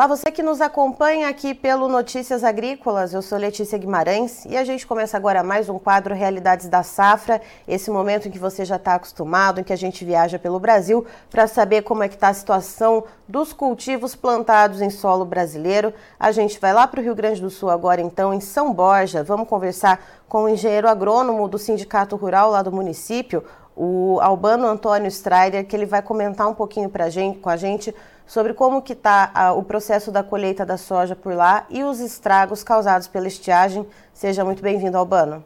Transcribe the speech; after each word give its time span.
Olá, 0.00 0.06
você 0.06 0.30
que 0.30 0.42
nos 0.42 0.62
acompanha 0.62 1.28
aqui 1.28 1.52
pelo 1.52 1.86
Notícias 1.86 2.42
Agrícolas, 2.42 3.12
eu 3.12 3.20
sou 3.20 3.36
Letícia 3.36 3.76
Guimarães 3.76 4.46
e 4.46 4.56
a 4.56 4.64
gente 4.64 4.86
começa 4.86 5.14
agora 5.14 5.42
mais 5.42 5.68
um 5.68 5.78
quadro 5.78 6.14
Realidades 6.14 6.70
da 6.70 6.82
Safra, 6.82 7.38
esse 7.68 7.90
momento 7.90 8.26
em 8.26 8.30
que 8.30 8.38
você 8.38 8.64
já 8.64 8.76
está 8.76 8.94
acostumado, 8.94 9.60
em 9.60 9.62
que 9.62 9.74
a 9.74 9.76
gente 9.76 10.02
viaja 10.02 10.38
pelo 10.38 10.58
Brasil 10.58 11.04
para 11.30 11.46
saber 11.46 11.82
como 11.82 12.02
é 12.02 12.08
que 12.08 12.14
está 12.14 12.28
a 12.28 12.32
situação 12.32 13.04
dos 13.28 13.52
cultivos 13.52 14.16
plantados 14.16 14.80
em 14.80 14.88
solo 14.88 15.26
brasileiro. 15.26 15.92
A 16.18 16.32
gente 16.32 16.58
vai 16.58 16.72
lá 16.72 16.86
para 16.86 17.00
o 17.00 17.02
Rio 17.04 17.14
Grande 17.14 17.42
do 17.42 17.50
Sul 17.50 17.68
agora 17.68 18.00
então, 18.00 18.32
em 18.32 18.40
São 18.40 18.72
Borja, 18.72 19.22
vamos 19.22 19.46
conversar 19.46 20.02
com 20.26 20.44
o 20.44 20.48
engenheiro 20.48 20.88
agrônomo 20.88 21.46
do 21.46 21.58
Sindicato 21.58 22.16
Rural 22.16 22.52
lá 22.52 22.62
do 22.62 22.72
município, 22.72 23.44
o 23.82 24.20
Albano 24.20 24.66
Antônio 24.66 25.08
Strider, 25.08 25.66
que 25.66 25.74
ele 25.74 25.86
vai 25.86 26.02
comentar 26.02 26.46
um 26.46 26.52
pouquinho 26.52 26.90
pra 26.90 27.08
gente, 27.08 27.38
com 27.38 27.48
a 27.48 27.56
gente 27.56 27.94
sobre 28.26 28.52
como 28.52 28.82
que 28.82 28.92
está 28.92 29.54
o 29.56 29.62
processo 29.62 30.12
da 30.12 30.22
colheita 30.22 30.66
da 30.66 30.76
soja 30.76 31.16
por 31.16 31.32
lá 31.32 31.64
e 31.70 31.82
os 31.82 31.98
estragos 31.98 32.62
causados 32.62 33.08
pela 33.08 33.26
estiagem. 33.26 33.86
Seja 34.12 34.44
muito 34.44 34.62
bem-vindo, 34.62 34.98
Albano. 34.98 35.42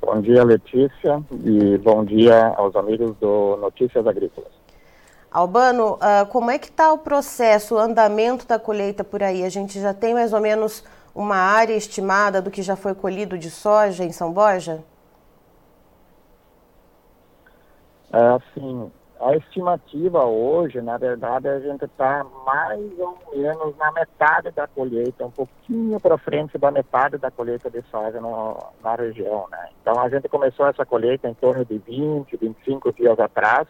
Bom 0.00 0.18
dia, 0.22 0.42
Letícia, 0.44 1.22
e 1.44 1.76
bom 1.76 2.02
dia 2.06 2.54
aos 2.56 2.74
amigos 2.74 3.14
do 3.16 3.58
Notícias 3.58 4.06
Agrícolas. 4.06 4.50
Albano, 5.30 5.96
uh, 5.96 6.24
como 6.30 6.50
é 6.50 6.58
que 6.58 6.68
está 6.68 6.90
o 6.90 6.98
processo, 6.98 7.74
o 7.74 7.78
andamento 7.78 8.46
da 8.46 8.58
colheita 8.58 9.04
por 9.04 9.22
aí? 9.22 9.44
A 9.44 9.50
gente 9.50 9.78
já 9.78 9.92
tem 9.92 10.14
mais 10.14 10.32
ou 10.32 10.40
menos 10.40 10.82
uma 11.14 11.36
área 11.36 11.74
estimada 11.74 12.40
do 12.40 12.50
que 12.50 12.62
já 12.62 12.76
foi 12.76 12.94
colhido 12.94 13.36
de 13.36 13.50
soja 13.50 14.04
em 14.04 14.12
São 14.12 14.32
Borja? 14.32 14.78
É, 14.78 14.96
assim, 18.12 18.90
a 19.20 19.34
estimativa 19.34 20.24
hoje, 20.24 20.80
na 20.82 20.98
verdade, 20.98 21.48
a 21.48 21.58
gente 21.58 21.84
está 21.84 22.24
mais 22.44 22.98
ou 22.98 23.18
menos 23.34 23.76
na 23.76 23.90
metade 23.92 24.50
da 24.50 24.66
colheita, 24.66 25.24
um 25.24 25.30
pouquinho 25.30 25.98
para 25.98 26.18
frente 26.18 26.58
da 26.58 26.70
metade 26.70 27.16
da 27.16 27.30
colheita 27.30 27.70
de 27.70 27.82
soja 27.90 28.20
no, 28.20 28.58
na 28.82 28.94
região, 28.94 29.46
né? 29.50 29.70
Então 29.80 29.98
a 30.00 30.08
gente 30.08 30.28
começou 30.28 30.66
essa 30.66 30.84
colheita 30.84 31.28
em 31.28 31.34
torno 31.34 31.64
de 31.64 31.78
20, 31.78 32.36
25 32.36 32.92
dias 32.92 33.18
atrás, 33.18 33.66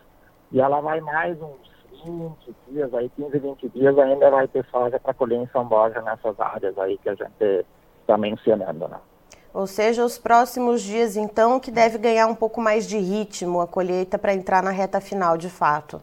e 0.50 0.60
ela 0.60 0.80
vai 0.80 1.00
mais 1.00 1.40
uns 1.40 1.76
20 2.04 2.54
dias, 2.68 2.92
aí 2.94 3.08
15, 3.10 3.38
20 3.38 3.68
dias 3.68 3.98
ainda 3.98 4.30
vai 4.30 4.48
ter 4.48 4.64
soja 4.66 4.98
para 4.98 5.14
colher 5.14 5.38
em 5.38 5.46
São 5.48 5.64
Borja 5.64 6.02
nessas 6.02 6.38
áreas 6.40 6.76
aí 6.78 6.98
que 6.98 7.08
a 7.08 7.14
gente 7.14 7.64
está 8.00 8.18
mencionando, 8.18 8.88
né? 8.88 8.98
Ou 9.56 9.66
seja, 9.66 10.04
os 10.04 10.18
próximos 10.18 10.82
dias, 10.82 11.16
então, 11.16 11.58
que 11.58 11.70
deve 11.70 11.96
ganhar 11.96 12.26
um 12.26 12.34
pouco 12.34 12.60
mais 12.60 12.86
de 12.86 12.98
ritmo 12.98 13.62
a 13.62 13.66
colheita 13.66 14.18
para 14.18 14.34
entrar 14.34 14.62
na 14.62 14.70
reta 14.70 15.00
final, 15.00 15.38
de 15.38 15.48
fato. 15.48 16.02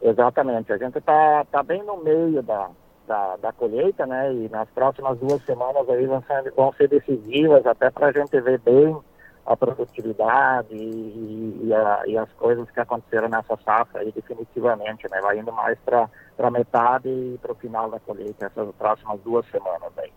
Exatamente. 0.00 0.72
A 0.72 0.76
gente 0.76 0.96
está 0.96 1.44
tá 1.50 1.60
bem 1.60 1.82
no 1.82 1.96
meio 1.96 2.40
da, 2.40 2.70
da, 3.04 3.36
da, 3.38 3.52
colheita, 3.52 4.06
né? 4.06 4.32
E 4.32 4.48
nas 4.48 4.68
próximas 4.70 5.18
duas 5.18 5.44
semanas 5.44 5.90
aí 5.90 6.06
vão 6.06 6.22
ser, 6.22 6.52
vão 6.52 6.72
ser 6.74 6.86
decisivas 6.86 7.66
até 7.66 7.90
para 7.90 8.06
a 8.06 8.12
gente 8.12 8.40
ver 8.40 8.60
bem 8.60 8.96
a 9.44 9.56
produtividade 9.56 10.72
e, 10.72 11.62
e, 11.64 11.74
a, 11.74 12.02
e, 12.06 12.16
as 12.16 12.30
coisas 12.34 12.70
que 12.70 12.78
aconteceram 12.78 13.28
nessa 13.28 13.56
safra 13.64 14.02
aí 14.02 14.12
definitivamente, 14.12 15.10
né? 15.10 15.20
Vai 15.20 15.40
indo 15.40 15.50
mais 15.50 15.76
para 15.80 16.50
metade 16.52 17.08
e 17.08 17.36
para 17.42 17.50
o 17.50 17.56
final 17.56 17.90
da 17.90 17.98
colheita, 17.98 18.46
essas 18.46 18.72
próximas 18.76 19.18
duas 19.22 19.44
semanas 19.50 19.90
aí. 19.96 20.12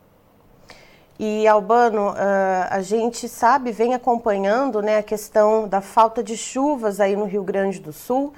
E 1.20 1.48
Albano, 1.48 2.12
uh, 2.12 2.16
a 2.70 2.80
gente 2.82 3.28
sabe, 3.28 3.72
vem 3.72 3.96
acompanhando 3.96 4.84
né, 4.84 5.00
a 5.00 5.04
questão 5.04 5.68
da 5.68 5.82
falta 5.82 6.24
de 6.24 6.38
chuvas 6.38 7.00
aí 7.00 7.16
no 7.16 7.26
Rio 7.26 7.44
Grande 7.44 7.80
do 7.80 7.92
Sul. 7.92 8.34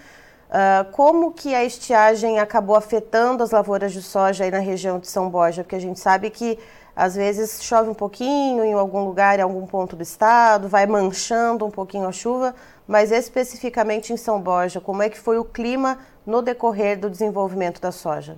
Uh, 0.49 0.89
como 0.91 1.33
que 1.33 1.53
a 1.53 1.63
estiagem 1.63 2.39
acabou 2.39 2.77
afetando 2.77 3.43
as 3.43 3.51
lavouras 3.51 3.91
de 3.91 4.01
soja 4.01 4.45
aí 4.45 4.51
na 4.51 4.59
região 4.59 4.97
de 4.97 5.09
São 5.09 5.29
Borja? 5.29 5.61
Porque 5.61 5.75
a 5.75 5.81
gente 5.81 5.99
sabe 5.99 6.29
que 6.29 6.57
às 6.95 7.15
vezes 7.15 7.61
chove 7.61 7.89
um 7.89 7.93
pouquinho 7.93 8.63
em 8.63 8.73
algum 8.73 9.03
lugar, 9.03 9.39
em 9.39 9.41
algum 9.41 9.65
ponto 9.67 9.97
do 9.97 10.01
estado, 10.01 10.69
vai 10.69 10.85
manchando 10.85 11.65
um 11.65 11.71
pouquinho 11.71 12.07
a 12.07 12.13
chuva, 12.13 12.55
mas 12.87 13.11
especificamente 13.11 14.13
em 14.13 14.17
São 14.17 14.39
Borja, 14.41 14.79
como 14.79 15.03
é 15.03 15.09
que 15.09 15.19
foi 15.19 15.37
o 15.37 15.43
clima 15.43 15.99
no 16.25 16.41
decorrer 16.41 16.97
do 16.97 17.09
desenvolvimento 17.09 17.81
da 17.81 17.91
soja? 17.91 18.37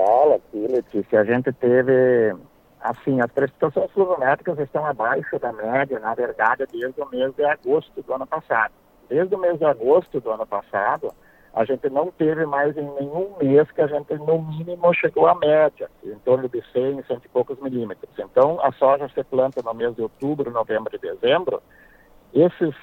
Geral 0.00 0.34
aqui, 0.34 0.66
Letícia, 0.66 1.20
a 1.20 1.24
gente 1.24 1.52
teve, 1.52 2.34
assim, 2.80 3.20
as 3.20 3.30
precipitações 3.30 3.90
pluviométricas 3.92 4.58
estão 4.58 4.84
abaixo 4.86 5.38
da 5.38 5.52
média, 5.52 5.98
na 5.98 6.14
verdade, 6.14 6.64
desde 6.72 7.00
o 7.00 7.08
mês 7.08 7.34
de 7.34 7.44
agosto 7.44 8.02
do 8.02 8.14
ano 8.14 8.26
passado. 8.26 8.72
Desde 9.08 9.34
o 9.34 9.38
mês 9.38 9.58
de 9.58 9.64
agosto 9.64 10.20
do 10.20 10.30
ano 10.30 10.46
passado, 10.46 11.12
a 11.52 11.64
gente 11.64 11.90
não 11.90 12.10
teve 12.12 12.46
mais 12.46 12.76
em 12.76 12.88
nenhum 12.94 13.34
mês 13.40 13.70
que 13.72 13.82
a 13.82 13.86
gente, 13.86 14.14
no 14.14 14.40
mínimo, 14.40 14.94
chegou 14.94 15.26
à 15.26 15.34
média, 15.34 15.90
em 16.04 16.18
torno 16.20 16.48
de 16.48 16.62
100, 16.72 17.02
100 17.02 17.16
e 17.24 17.28
poucos 17.28 17.60
milímetros. 17.60 18.10
Então, 18.18 18.58
a 18.62 18.72
soja 18.72 19.08
se 19.08 19.22
planta 19.24 19.60
no 19.62 19.74
mês 19.74 19.94
de 19.96 20.02
outubro, 20.02 20.50
novembro 20.50 20.94
e 20.94 20.98
dezembro. 20.98 21.60
Esses 22.32 22.74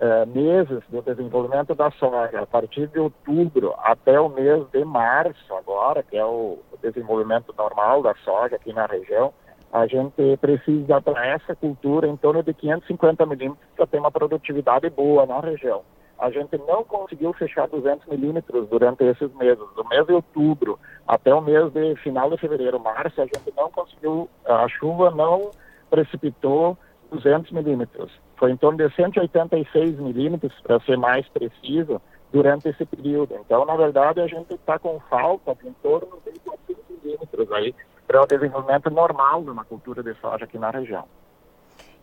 uh, 0.00 0.26
meses 0.26 0.82
do 0.88 1.02
desenvolvimento 1.02 1.74
da 1.74 1.90
soja, 1.92 2.40
a 2.40 2.46
partir 2.46 2.88
de 2.88 2.98
outubro 2.98 3.74
até 3.78 4.20
o 4.20 4.28
mês 4.28 4.64
de 4.72 4.84
março, 4.84 5.54
agora, 5.54 6.02
que 6.02 6.16
é 6.16 6.24
o 6.24 6.58
desenvolvimento 6.82 7.54
normal 7.56 8.02
da 8.02 8.14
soja 8.16 8.56
aqui 8.56 8.72
na 8.72 8.86
região, 8.86 9.32
a 9.72 9.86
gente 9.86 10.36
precisa 10.40 11.00
para 11.00 11.26
essa 11.26 11.54
cultura 11.54 12.06
em 12.06 12.16
torno 12.16 12.42
de 12.42 12.54
550 12.54 13.26
milímetros 13.26 13.68
para 13.74 13.86
ter 13.86 13.98
uma 13.98 14.10
produtividade 14.10 14.88
boa 14.90 15.26
na 15.26 15.40
região. 15.40 15.82
A 16.18 16.30
gente 16.30 16.56
não 16.66 16.82
conseguiu 16.82 17.32
fechar 17.34 17.68
200 17.68 18.06
milímetros 18.06 18.66
durante 18.68 19.04
esses 19.04 19.30
meses. 19.34 19.62
Do 19.74 19.86
mês 19.86 20.06
de 20.06 20.14
outubro 20.14 20.78
até 21.06 21.34
o 21.34 21.42
mês 21.42 21.70
de 21.72 21.94
final 21.96 22.30
de 22.30 22.38
fevereiro, 22.38 22.80
março, 22.80 23.20
a 23.20 23.26
gente 23.26 23.52
não 23.54 23.70
conseguiu, 23.70 24.30
a 24.46 24.66
chuva 24.68 25.10
não 25.10 25.50
precipitou 25.90 26.78
200 27.10 27.52
milímetros. 27.52 28.10
Foi 28.36 28.50
em 28.50 28.56
torno 28.56 28.78
de 28.78 28.94
186 28.94 29.98
milímetros, 29.98 30.52
para 30.62 30.78
ser 30.80 30.96
mais 30.96 31.26
preciso, 31.28 32.00
durante 32.32 32.68
esse 32.68 32.84
período. 32.84 33.34
Então, 33.34 33.64
na 33.64 33.76
verdade, 33.76 34.20
a 34.20 34.26
gente 34.26 34.54
está 34.54 34.78
com 34.78 35.00
falta 35.08 35.54
de 35.54 35.68
em 35.68 35.72
torno 35.82 36.18
de 36.24 36.38
400 36.40 36.84
milímetros 37.02 37.52
aí 37.52 37.74
para 38.06 38.22
o 38.22 38.26
desenvolvimento 38.26 38.90
normal 38.90 39.42
de 39.42 39.50
uma 39.50 39.64
cultura 39.64 40.02
de 40.02 40.14
soja 40.20 40.44
aqui 40.44 40.58
na 40.58 40.70
região. 40.70 41.04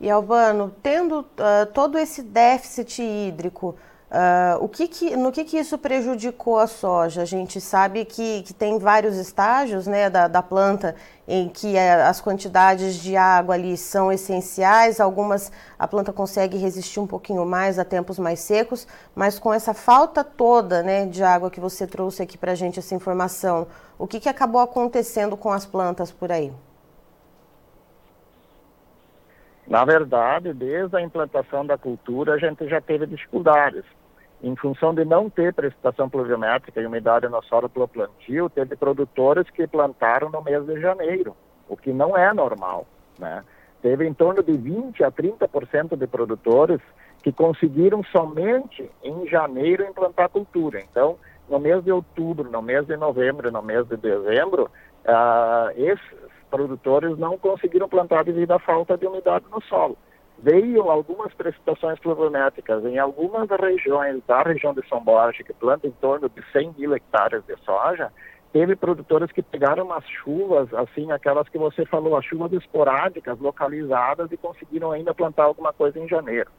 E 0.01 0.09
Albano, 0.09 0.73
tendo 0.81 1.19
uh, 1.19 1.65
todo 1.73 1.97
esse 1.97 2.23
déficit 2.23 3.01
hídrico, 3.01 3.75
Uh, 4.13 4.63
o 4.63 4.69
que 4.69 4.87
que, 4.87 5.15
no 5.15 5.31
que, 5.31 5.43
que 5.43 5.57
isso 5.57 5.75
prejudicou 5.75 6.59
a 6.59 6.67
soja? 6.67 7.23
A 7.23 7.25
gente 7.25 7.59
sabe 7.59 8.05
que, 8.05 8.43
que 8.43 8.53
tem 8.53 8.77
vários 8.77 9.17
estágios 9.17 9.87
né, 9.87 10.07
da, 10.07 10.27
da 10.27 10.39
planta 10.39 10.95
em 11.27 11.49
que 11.49 11.75
é, 11.75 11.93
as 12.03 12.21
quantidades 12.21 12.97
de 12.97 13.17
água 13.17 13.55
ali 13.55 13.75
são 13.75 14.11
essenciais, 14.11 14.99
algumas 14.99 15.51
a 15.79 15.87
planta 15.87 16.13
consegue 16.13 16.57
resistir 16.57 16.99
um 16.99 17.07
pouquinho 17.07 17.43
mais 17.43 17.79
a 17.79 17.83
tempos 17.83 18.19
mais 18.19 18.39
secos, 18.41 18.87
mas 19.15 19.39
com 19.39 19.51
essa 19.51 19.73
falta 19.73 20.23
toda 20.23 20.83
né, 20.83 21.07
de 21.07 21.23
água 21.23 21.49
que 21.49 21.59
você 21.59 21.87
trouxe 21.87 22.21
aqui 22.21 22.37
para 22.37 22.51
a 22.51 22.55
gente, 22.55 22.77
essa 22.77 22.93
informação, 22.93 23.65
o 23.97 24.05
que, 24.05 24.19
que 24.19 24.29
acabou 24.29 24.61
acontecendo 24.61 25.35
com 25.35 25.51
as 25.51 25.65
plantas 25.65 26.11
por 26.11 26.31
aí? 26.31 26.53
Na 29.67 29.83
verdade, 29.83 30.53
desde 30.53 30.95
a 30.95 31.01
implantação 31.01 31.65
da 31.65 31.79
cultura, 31.79 32.33
a 32.33 32.37
gente 32.37 32.67
já 32.67 32.79
teve 32.79 33.07
dificuldades 33.07 33.83
em 34.43 34.57
função 34.57 34.93
de 34.93 35.05
não 35.05 35.29
ter 35.29 35.53
precipitação 35.53 36.09
pluviométrica 36.09 36.81
e 36.81 36.85
umidade 36.85 37.29
no 37.29 37.41
solo 37.43 37.69
pelo 37.69 37.87
plantio, 37.87 38.49
teve 38.49 38.75
produtores 38.75 39.49
que 39.49 39.65
plantaram 39.65 40.29
no 40.29 40.43
mês 40.43 40.65
de 40.65 40.81
janeiro, 40.81 41.33
o 41.69 41.77
que 41.77 41.93
não 41.93 42.17
é 42.17 42.33
normal, 42.33 42.85
né? 43.17 43.41
Teve 43.81 44.05
em 44.05 44.13
torno 44.13 44.43
de 44.43 44.51
20 44.51 45.01
a 45.03 45.11
30% 45.11 45.95
de 45.95 46.07
produtores 46.07 46.81
que 47.23 47.31
conseguiram 47.31 48.03
somente 48.03 48.89
em 49.01 49.25
janeiro 49.27 49.85
implantar 49.85 50.27
cultura. 50.27 50.81
Então, 50.81 51.17
no 51.49 51.57
mês 51.57 51.81
de 51.83 51.91
outubro, 51.91 52.49
no 52.49 52.61
mês 52.61 52.85
de 52.85 52.97
novembro, 52.97 53.49
no 53.49 53.61
mês 53.61 53.87
de 53.87 53.95
dezembro, 53.95 54.69
uh, 55.05 55.71
esses 55.75 56.17
produtores 56.49 57.17
não 57.17 57.37
conseguiram 57.37 57.87
plantar 57.87 58.25
devido 58.25 58.51
à 58.51 58.59
falta 58.59 58.97
de 58.97 59.07
umidade 59.07 59.45
no 59.49 59.61
solo 59.61 59.97
veio 60.39 60.89
algumas 60.89 61.33
precipitações 61.33 61.99
pluviométricas 61.99 62.83
em 62.85 62.97
algumas 62.97 63.49
regiões 63.49 64.21
da 64.27 64.41
região 64.41 64.73
de 64.73 64.87
São 64.87 65.03
Borja, 65.03 65.43
que 65.43 65.53
planta 65.53 65.87
em 65.87 65.91
torno 65.91 66.29
de 66.29 66.43
100 66.51 66.75
mil 66.77 66.95
hectares 66.95 67.43
de 67.45 67.55
soja, 67.63 68.11
teve 68.51 68.75
produtores 68.75 69.31
que 69.31 69.41
pegaram 69.41 69.85
umas 69.85 70.05
chuvas, 70.05 70.71
assim, 70.73 71.11
aquelas 71.11 71.47
que 71.49 71.57
você 71.57 71.85
falou, 71.85 72.15
as 72.15 72.25
chuvas 72.25 72.51
esporádicas, 72.53 73.39
localizadas, 73.39 74.31
e 74.31 74.37
conseguiram 74.37 74.91
ainda 74.91 75.13
plantar 75.13 75.43
alguma 75.43 75.73
coisa 75.73 75.99
em 75.99 76.07
janeiro. 76.07 76.51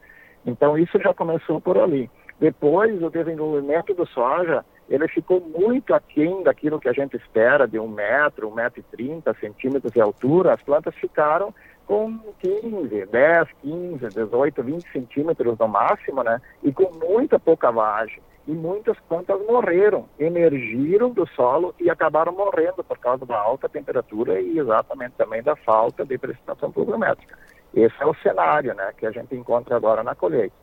Então, 0.45 0.77
isso 0.77 0.99
já 0.99 1.13
começou 1.13 1.61
por 1.61 1.77
ali. 1.77 2.09
Depois, 2.39 3.01
o 3.01 3.09
desenvolvimento 3.09 3.93
do 3.93 4.05
soja 4.07 4.63
ele 4.87 5.07
ficou 5.07 5.41
muito 5.41 5.93
aquém 5.93 6.43
daquilo 6.43 6.79
que 6.79 6.87
a 6.87 6.93
gente 6.93 7.15
espera 7.17 7.67
de 7.67 7.79
um 7.79 7.87
metro, 7.87 8.47
um 8.47 8.53
metro 8.53 8.79
e 8.79 8.83
trinta 8.83 9.35
centímetros 9.39 9.91
de 9.91 9.99
altura. 9.99 10.53
As 10.53 10.61
plantas 10.61 10.93
ficaram 10.95 11.53
com 11.87 12.17
15, 12.39 13.05
10, 13.05 13.47
15, 13.61 14.07
18, 14.09 14.63
20 14.63 14.91
centímetros 14.91 15.57
no 15.57 15.67
máximo, 15.67 16.23
né? 16.23 16.41
E 16.63 16.71
com 16.71 16.91
muita 16.93 17.39
pouca 17.39 17.71
vagem. 17.71 18.21
E 18.47 18.51
muitas 18.51 18.97
plantas 19.09 19.39
morreram, 19.47 20.05
emergiram 20.19 21.09
do 21.09 21.27
solo 21.29 21.73
e 21.79 21.89
acabaram 21.89 22.31
morrendo 22.31 22.83
por 22.83 22.97
causa 22.99 23.25
da 23.25 23.37
alta 23.37 23.67
temperatura 23.67 24.39
e 24.39 24.59
exatamente 24.59 25.13
também 25.17 25.41
da 25.41 25.55
falta 25.55 26.05
de 26.05 26.17
precipitação 26.17 26.71
pluviométrica. 26.71 27.37
Esse 27.73 27.95
é 27.99 28.05
o 28.05 28.13
cenário, 28.15 28.73
né, 28.75 28.93
que 28.97 29.05
a 29.05 29.11
gente 29.11 29.35
encontra 29.35 29.75
agora 29.75 30.03
na 30.03 30.13
colheita. 30.13 30.53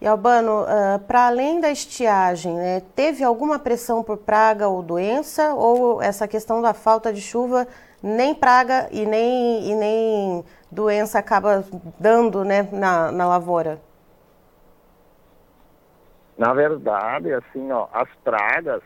E 0.00 0.06
Albano, 0.06 0.62
uh, 0.62 0.98
para 1.06 1.28
além 1.28 1.60
da 1.60 1.70
estiagem, 1.70 2.54
né, 2.54 2.82
teve 2.94 3.22
alguma 3.22 3.58
pressão 3.58 4.02
por 4.02 4.18
praga 4.18 4.68
ou 4.68 4.82
doença 4.82 5.54
ou 5.54 6.02
essa 6.02 6.26
questão 6.26 6.60
da 6.60 6.74
falta 6.74 7.12
de 7.12 7.20
chuva 7.20 7.66
nem 8.04 8.34
praga 8.34 8.86
e 8.92 9.06
nem, 9.06 9.70
e 9.70 9.74
nem 9.74 10.44
doença 10.70 11.18
acaba 11.18 11.64
dando 11.98 12.44
né, 12.44 12.68
na, 12.70 13.10
na 13.10 13.26
lavoura? 13.26 13.80
Na 16.36 16.52
verdade, 16.52 17.32
assim, 17.32 17.72
ó, 17.72 17.86
as 17.94 18.08
pragas 18.22 18.82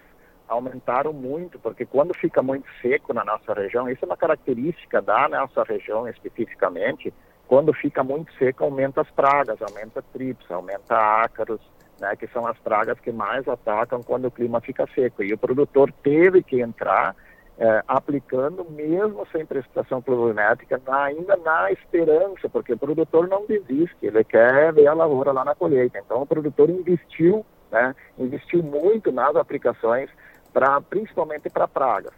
aumentaram 0.47 1.13
muito, 1.13 1.59
porque 1.59 1.85
quando 1.85 2.15
fica 2.15 2.41
muito 2.43 2.67
seco 2.81 3.13
na 3.13 3.25
nossa 3.25 3.53
região, 3.53 3.91
isso 3.91 4.05
é 4.05 4.07
uma 4.07 4.17
característica 4.17 5.03
da 5.03 5.29
nossa 5.29 5.65
região 5.65 6.07
especificamente, 6.07 7.13
quando 7.49 7.73
fica 7.73 8.05
muito 8.05 8.33
seco 8.35 8.63
aumenta 8.63 9.01
as 9.01 9.11
pragas, 9.11 9.61
aumenta 9.61 10.01
trips, 10.13 10.49
aumenta 10.49 10.95
ácaros, 10.95 11.61
né, 11.99 12.15
que 12.15 12.29
são 12.29 12.47
as 12.47 12.57
pragas 12.59 13.01
que 13.01 13.11
mais 13.11 13.49
atacam 13.49 14.01
quando 14.01 14.27
o 14.27 14.31
clima 14.31 14.61
fica 14.61 14.87
seco. 14.95 15.25
E 15.25 15.33
o 15.33 15.39
produtor 15.39 15.93
teve 16.05 16.43
que 16.43 16.61
entrar 16.61 17.17
é, 17.59 17.83
aplicando 17.89 18.65
mesmo 18.71 19.27
sem 19.33 19.45
precipitação 19.45 20.01
pluviométrica, 20.01 20.81
ainda 20.87 21.37
na 21.37 21.73
esperança, 21.73 22.49
porque 22.49 22.73
o 22.73 22.79
produtor 22.79 23.27
não 23.27 23.45
desiste, 23.47 23.97
ele 24.01 24.23
quer 24.23 24.73
ver 24.73 24.87
a 24.87 24.95
lavoura 24.95 25.33
lá 25.33 25.45
na 25.45 25.55
colheita. 25.55 25.99
Então 25.99 26.23
o 26.23 26.27
produtor 26.27 26.71
investiu, 26.71 27.45
né, 27.71 27.95
investiu 28.17 28.63
muito 28.63 29.11
nas 29.11 29.35
aplicações, 29.35 30.09
pra, 30.53 30.81
principalmente 30.81 31.51
para 31.51 31.67
pragas. 31.67 32.13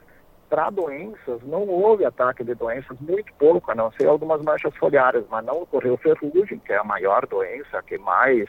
Para 0.49 0.69
doenças, 0.69 1.41
não 1.45 1.67
houve 1.69 2.05
ataque 2.05 2.45
de 2.45 2.55
doenças, 2.55 2.99
muito 3.01 3.33
pouco, 3.39 3.71
a 3.71 3.75
não 3.75 3.91
ser 3.93 4.09
algumas 4.09 4.43
manchas 4.43 4.77
foliares, 4.77 5.25
mas 5.31 5.45
não 5.45 5.63
ocorreu 5.63 5.97
ferrugem, 5.97 6.59
que 6.59 6.73
é 6.73 6.77
a 6.77 6.85
maior 6.85 7.25
doença, 7.27 7.83
que 7.83 7.97
mais 7.99 8.49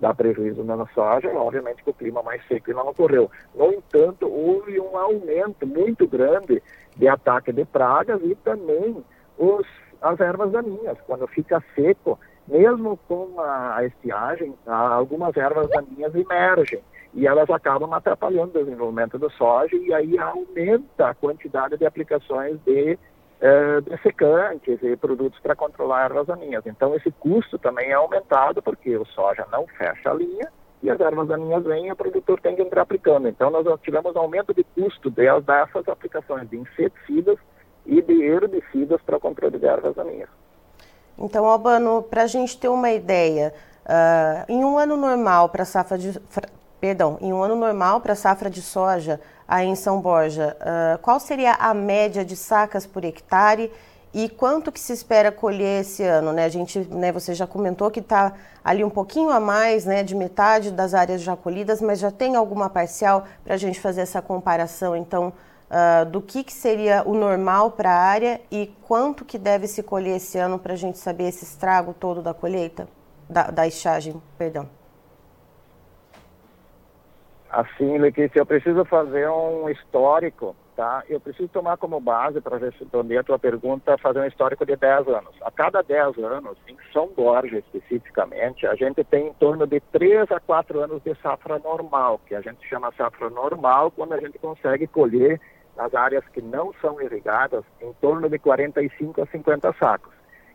dá 0.00 0.14
prejuízo 0.14 0.64
na 0.64 0.86
soja, 0.88 1.28
obviamente 1.28 1.84
que 1.84 1.90
o 1.90 1.94
clima 1.94 2.22
mais 2.22 2.44
seco 2.48 2.72
não 2.72 2.88
ocorreu. 2.88 3.30
No 3.54 3.72
entanto, 3.72 4.26
houve 4.26 4.80
um 4.80 4.96
aumento 4.96 5.66
muito 5.66 6.08
grande 6.08 6.62
de 6.96 7.06
ataque 7.06 7.52
de 7.52 7.64
pragas 7.64 8.20
e 8.24 8.34
também 8.36 9.04
os, 9.38 9.66
as 10.00 10.18
ervas 10.18 10.50
daninhas. 10.50 10.98
Quando 11.06 11.26
fica 11.28 11.62
seco, 11.74 12.18
mesmo 12.48 12.98
com 13.06 13.38
a 13.38 13.84
estiagem, 13.84 14.54
algumas 14.66 15.36
ervas 15.36 15.68
daninhas 15.68 16.14
emergem 16.14 16.82
e 17.12 17.26
elas 17.26 17.50
acabam 17.50 17.92
atrapalhando 17.92 18.58
o 18.58 18.64
desenvolvimento 18.64 19.18
do 19.18 19.30
soja 19.30 19.76
e 19.76 19.92
aí 19.92 20.18
aumenta 20.18 21.08
a 21.08 21.14
quantidade 21.14 21.76
de 21.76 21.84
aplicações 21.84 22.58
de 22.64 22.98
é, 23.40 23.80
dessecantes 23.80 24.78
e 24.82 24.96
produtos 24.96 25.40
para 25.40 25.56
controlar 25.56 26.04
ervas 26.04 26.26
daninhas. 26.26 26.64
Então, 26.66 26.94
esse 26.94 27.10
custo 27.12 27.58
também 27.58 27.90
é 27.90 27.94
aumentado 27.94 28.62
porque 28.62 28.96
o 28.96 29.06
soja 29.06 29.46
não 29.50 29.66
fecha 29.66 30.10
a 30.10 30.14
linha 30.14 30.48
e 30.82 30.90
as 30.90 31.00
ervas 31.00 31.28
daninhas 31.28 31.64
vêm 31.64 31.88
e 31.88 31.92
o 31.92 31.96
produtor 31.96 32.40
tem 32.40 32.54
que 32.54 32.62
entrar 32.62 32.82
aplicando. 32.82 33.28
Então, 33.28 33.50
nós 33.50 33.66
tivemos 33.80 34.14
aumento 34.16 34.52
de 34.54 34.64
custo 34.64 35.10
dessas 35.10 35.88
aplicações 35.88 36.48
de 36.48 36.58
inseticidas 36.58 37.38
e 37.86 38.02
de 38.02 38.22
herbicidas 38.22 39.00
para 39.02 39.16
o 39.16 39.20
controle 39.20 39.58
de 39.58 39.66
ervas 39.66 39.94
daninhas. 39.94 40.28
Então, 41.18 41.44
Albano, 41.44 42.02
para 42.02 42.22
a 42.22 42.26
gente 42.26 42.58
ter 42.58 42.68
uma 42.68 42.90
ideia, 42.90 43.52
uh, 43.84 44.44
em 44.48 44.64
um 44.64 44.78
ano 44.78 44.96
normal 44.96 45.48
para 45.48 45.64
safra 45.64 45.98
de 45.98 46.18
perdão, 46.80 47.18
em 47.20 47.32
um 47.32 47.42
ano 47.42 47.54
normal 47.54 48.00
para 48.00 48.14
safra 48.14 48.48
de 48.48 48.62
soja, 48.62 49.20
aí 49.46 49.68
em 49.68 49.74
São 49.74 50.00
Borja, 50.00 50.56
uh, 50.60 50.98
qual 50.98 51.20
seria 51.20 51.52
a 51.54 51.74
média 51.74 52.24
de 52.24 52.36
sacas 52.36 52.86
por 52.86 53.04
hectare 53.04 53.70
e 54.12 54.28
quanto 54.28 54.72
que 54.72 54.80
se 54.80 54.92
espera 54.92 55.30
colher 55.30 55.82
esse 55.82 56.02
ano, 56.02 56.32
né? 56.32 56.44
A 56.44 56.48
gente, 56.48 56.80
né, 56.90 57.12
você 57.12 57.32
já 57.32 57.46
comentou 57.46 57.90
que 57.90 58.00
está 58.00 58.32
ali 58.64 58.82
um 58.82 58.90
pouquinho 58.90 59.30
a 59.30 59.38
mais, 59.38 59.84
né, 59.84 60.02
de 60.02 60.16
metade 60.16 60.70
das 60.70 60.94
áreas 60.94 61.20
já 61.20 61.36
colhidas, 61.36 61.80
mas 61.80 62.00
já 62.00 62.10
tem 62.10 62.34
alguma 62.34 62.68
parcial 62.68 63.24
para 63.44 63.54
a 63.54 63.56
gente 63.56 63.78
fazer 63.78 64.00
essa 64.00 64.20
comparação, 64.20 64.96
então, 64.96 65.32
uh, 65.70 66.04
do 66.06 66.20
que, 66.20 66.42
que 66.42 66.52
seria 66.52 67.02
o 67.06 67.14
normal 67.14 67.72
para 67.72 67.92
a 67.92 67.98
área 67.98 68.40
e 68.50 68.74
quanto 68.88 69.24
que 69.24 69.38
deve 69.38 69.68
se 69.68 69.82
colher 69.82 70.16
esse 70.16 70.38
ano 70.38 70.58
para 70.58 70.72
a 70.72 70.76
gente 70.76 70.98
saber 70.98 71.28
esse 71.28 71.44
estrago 71.44 71.94
todo 71.94 72.20
da 72.22 72.34
colheita, 72.34 72.88
da, 73.28 73.44
da 73.44 73.66
estiagem, 73.66 74.20
perdão. 74.36 74.79
Assim, 77.50 77.98
Letícia, 77.98 78.38
eu 78.38 78.46
preciso 78.46 78.84
fazer 78.84 79.28
um 79.28 79.68
histórico, 79.68 80.54
tá? 80.76 81.02
Eu 81.08 81.18
preciso 81.18 81.48
tomar 81.48 81.76
como 81.78 81.98
base, 81.98 82.40
para 82.40 82.58
responder 82.58 83.18
a 83.18 83.24
tua 83.24 83.40
pergunta, 83.40 83.98
fazer 83.98 84.20
um 84.20 84.26
histórico 84.26 84.64
de 84.64 84.76
10 84.76 85.08
anos. 85.08 85.34
A 85.42 85.50
cada 85.50 85.82
10 85.82 86.16
anos, 86.18 86.56
em 86.68 86.76
São 86.92 87.08
Borja 87.08 87.58
especificamente, 87.58 88.68
a 88.68 88.76
gente 88.76 89.02
tem 89.02 89.26
em 89.26 89.34
torno 89.34 89.66
de 89.66 89.80
3 89.80 90.30
a 90.30 90.38
4 90.38 90.80
anos 90.80 91.02
de 91.02 91.12
safra 91.16 91.58
normal, 91.58 92.20
que 92.24 92.36
a 92.36 92.40
gente 92.40 92.64
chama 92.68 92.92
safra 92.96 93.28
normal, 93.28 93.90
quando 93.90 94.12
a 94.12 94.20
gente 94.20 94.38
consegue 94.38 94.86
colher 94.86 95.40
nas 95.76 95.92
áreas 95.92 96.24
que 96.28 96.40
não 96.40 96.72
são 96.80 97.02
irrigadas 97.02 97.64
em 97.80 97.92
torno 97.94 98.28
de 98.28 98.38
45 98.38 99.22
a 99.22 99.26
50 99.26 99.72
sacos. 99.72 100.12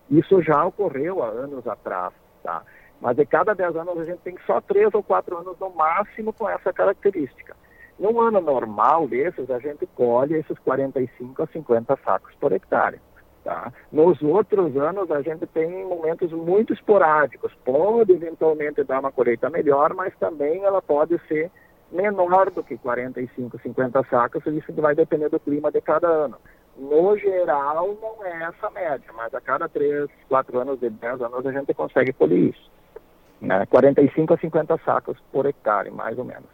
Isso 0.09 0.41
já 0.41 0.63
ocorreu 0.63 1.21
há 1.21 1.27
anos 1.27 1.67
atrás, 1.67 2.13
tá? 2.41 2.63
Mas 3.01 3.15
de 3.15 3.25
cada 3.25 3.53
10 3.53 3.75
anos 3.75 3.97
a 3.99 4.05
gente 4.05 4.19
tem 4.19 4.35
só 4.45 4.61
3 4.61 4.93
ou 4.93 5.03
4 5.03 5.37
anos 5.37 5.57
no 5.59 5.69
máximo 5.71 6.33
com 6.33 6.49
essa 6.49 6.71
característica. 6.73 7.55
Num 7.99 8.19
ano 8.19 8.41
normal 8.41 9.07
desses, 9.07 9.49
a 9.49 9.59
gente 9.59 9.85
colhe 9.95 10.35
esses 10.35 10.57
45 10.59 11.43
a 11.43 11.47
50 11.47 11.97
sacos 12.03 12.33
por 12.35 12.51
hectare. 12.51 12.99
Tá? 13.43 13.71
Nos 13.91 14.21
outros 14.21 14.75
anos, 14.75 15.09
a 15.11 15.21
gente 15.21 15.45
tem 15.45 15.85
momentos 15.85 16.31
muito 16.31 16.73
esporádicos. 16.73 17.53
Pode 17.63 18.11
eventualmente 18.11 18.83
dar 18.83 18.99
uma 18.99 19.11
colheita 19.11 19.49
melhor, 19.49 19.93
mas 19.93 20.13
também 20.17 20.63
ela 20.63 20.81
pode 20.81 21.17
ser 21.27 21.51
menor 21.91 22.49
do 22.49 22.63
que 22.63 22.77
45, 22.77 23.59
50 23.59 24.03
sacos, 24.09 24.45
isso 24.47 24.73
vai 24.73 24.95
depender 24.95 25.29
do 25.29 25.39
clima 25.39 25.71
de 25.71 25.79
cada 25.79 26.07
ano. 26.07 26.37
No 26.75 27.15
geral, 27.17 27.95
não 28.01 28.25
é 28.25 28.43
essa 28.45 28.69
média, 28.71 29.13
mas 29.15 29.33
a 29.33 29.39
cada 29.39 29.69
3, 29.69 30.09
4 30.27 30.59
anos, 30.59 30.79
de 30.79 30.89
10 30.89 31.21
anos, 31.21 31.45
a 31.45 31.51
gente 31.51 31.73
consegue 31.73 32.11
colher 32.11 32.49
isso 32.49 32.74
né, 33.41 33.65
45 33.67 34.33
a 34.33 34.37
50 34.37 34.79
sacos 34.85 35.17
por 35.31 35.45
hectare, 35.45 35.91
mais 35.91 36.17
ou 36.17 36.25
menos. 36.25 36.45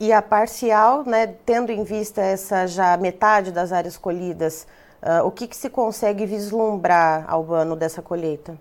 E 0.00 0.12
a 0.12 0.20
parcial, 0.20 1.04
né, 1.04 1.26
tendo 1.46 1.70
em 1.70 1.84
vista 1.84 2.20
essa 2.20 2.66
já 2.66 2.96
metade 2.96 3.52
das 3.52 3.72
áreas 3.72 3.96
colhidas, 3.96 4.66
uh, 5.02 5.24
o 5.24 5.30
que, 5.30 5.46
que 5.46 5.56
se 5.56 5.70
consegue 5.70 6.26
vislumbrar, 6.26 7.24
ao 7.28 7.52
ano 7.52 7.76
dessa 7.76 8.02
colheita? 8.02 8.56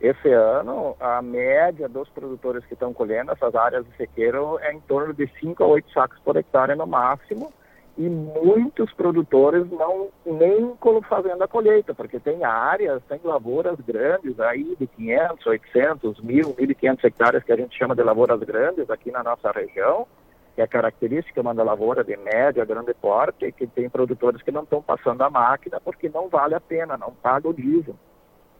Esse 0.00 0.32
ano, 0.32 0.96
a 0.98 1.20
média 1.20 1.86
dos 1.86 2.08
produtores 2.08 2.64
que 2.64 2.72
estão 2.72 2.92
colhendo 2.92 3.32
essas 3.32 3.54
áreas 3.54 3.84
de 3.84 3.94
sequeiro 3.96 4.58
é 4.60 4.72
em 4.72 4.80
torno 4.80 5.12
de 5.12 5.30
5 5.38 5.62
a 5.62 5.66
8 5.66 5.92
sacos 5.92 6.18
por 6.24 6.36
hectare 6.36 6.74
no 6.74 6.86
máximo, 6.86 7.52
e 8.00 8.08
muitos 8.08 8.90
produtores 8.94 9.70
não 9.70 10.08
nem 10.24 10.74
fazendo 11.06 11.42
a 11.44 11.46
colheita, 11.46 11.94
porque 11.94 12.18
tem 12.18 12.42
áreas, 12.42 13.02
tem 13.06 13.20
lavouras 13.22 13.78
grandes 13.80 14.40
aí 14.40 14.74
de 14.80 14.86
500, 14.86 15.46
800, 15.46 16.20
1.000, 16.22 16.56
1.500 16.56 17.04
hectares 17.04 17.44
que 17.44 17.52
a 17.52 17.56
gente 17.56 17.76
chama 17.76 17.94
de 17.94 18.02
lavouras 18.02 18.40
grandes 18.40 18.88
aqui 18.88 19.10
na 19.10 19.22
nossa 19.22 19.52
região, 19.52 20.06
que 20.54 20.62
é 20.62 20.66
característica 20.66 21.42
uma 21.42 21.54
da 21.54 21.62
lavoura 21.62 22.02
de 22.02 22.16
média, 22.16 22.64
grande 22.64 22.94
porte, 22.94 23.52
que 23.52 23.66
tem 23.66 23.90
produtores 23.90 24.40
que 24.40 24.50
não 24.50 24.62
estão 24.62 24.80
passando 24.80 25.20
a 25.20 25.28
máquina 25.28 25.78
porque 25.78 26.08
não 26.08 26.26
vale 26.26 26.54
a 26.54 26.60
pena, 26.60 26.96
não 26.96 27.12
paga 27.12 27.50
o 27.50 27.52
diesel 27.52 27.96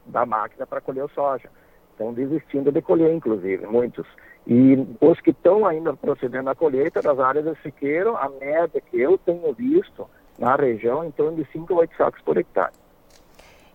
da 0.04 0.26
máquina 0.26 0.66
para 0.66 0.82
colher 0.82 1.04
o 1.04 1.08
soja. 1.08 1.48
Estão 2.00 2.14
desistindo 2.14 2.72
de 2.72 2.80
colher, 2.80 3.14
inclusive, 3.14 3.66
muitos. 3.66 4.06
E 4.46 4.74
os 5.02 5.20
que 5.20 5.32
estão 5.32 5.66
ainda 5.66 5.92
procedendo 5.92 6.48
à 6.48 6.54
colheita 6.54 7.02
das 7.02 7.18
áreas 7.18 7.44
de 7.44 7.62
sequeiro, 7.62 8.16
a 8.16 8.26
média 8.40 8.80
que 8.80 8.98
eu 8.98 9.18
tenho 9.18 9.52
visto 9.52 10.08
na 10.38 10.56
região, 10.56 11.04
em 11.04 11.10
torno 11.10 11.36
de 11.36 11.52
5 11.52 11.74
a 11.74 11.76
8 11.76 11.96
sacos 11.98 12.22
por 12.22 12.38
hectare. 12.38 12.72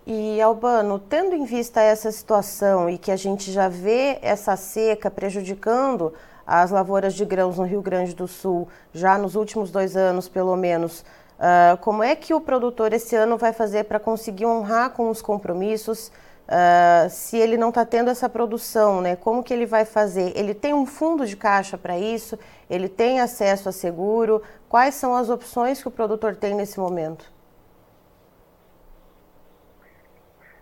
E 0.08 0.42
Albano, 0.42 0.98
tendo 0.98 1.36
em 1.36 1.46
vista 1.46 1.80
essa 1.82 2.12
situação 2.12 2.90
e 2.90 2.98
que 2.98 3.12
a 3.12 3.16
gente 3.16 3.52
já 3.52 3.70
vê 3.70 4.18
essa 4.24 4.56
seca 4.56 5.12
prejudicando 5.12 6.12
as 6.48 6.72
lavouras 6.72 7.14
de 7.14 7.26
grãos 7.26 7.60
no 7.60 7.64
Rio 7.64 7.84
Grande 7.84 8.16
do 8.16 8.28
Sul, 8.28 8.68
já 8.92 9.20
nos 9.20 9.36
últimos 9.36 9.70
dois 9.70 9.96
anos, 9.96 10.28
pelo 10.28 10.56
menos, 10.56 11.02
uh, 11.38 11.78
como 11.80 12.02
é 12.02 12.16
que 12.16 12.34
o 12.34 12.42
produtor 12.42 12.92
esse 12.92 13.16
ano 13.16 13.38
vai 13.38 13.54
fazer 13.54 13.84
para 13.84 14.00
conseguir 14.00 14.48
honrar 14.48 14.90
com 14.90 15.12
os 15.12 15.22
compromissos, 15.22 16.12
Uh, 16.46 17.10
se 17.10 17.38
ele 17.38 17.58
não 17.58 17.70
está 17.70 17.84
tendo 17.84 18.10
essa 18.10 18.30
produção, 18.30 19.02
né, 19.02 19.16
como 19.16 19.44
que 19.44 19.52
ele 19.52 19.66
vai 19.66 19.84
fazer? 19.84 20.32
Ele 20.38 20.54
tem 20.54 20.76
um 20.76 20.86
fundo 20.86 21.26
de 21.26 21.36
caixa 21.36 21.76
para 21.76 21.98
isso? 21.98 22.38
Ele 22.70 22.88
tem 22.88 23.20
acesso 23.20 23.68
a 23.70 23.72
seguro? 23.72 24.44
Quais 24.70 24.94
são 24.94 25.16
as 25.16 25.30
opções 25.30 25.82
que 25.82 25.88
o 25.88 25.92
produtor 25.92 26.36
tem 26.36 26.54
nesse 26.54 26.80
momento? 26.80 27.34